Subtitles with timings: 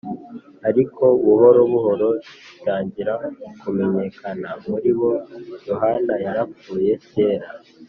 [0.69, 2.07] Ariko buhoro buhoro,
[2.49, 3.13] gitangira
[3.59, 5.11] kumenyekana muri bo
[5.69, 7.49] (Yohana yarapfuye kera)